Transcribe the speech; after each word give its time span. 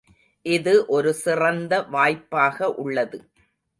இது 0.45 0.73
ஒரு 0.87 1.11
சிறந்த 1.15 1.73
வாய்ப்பாக 1.89 2.71
உள்ளது. 2.75 3.19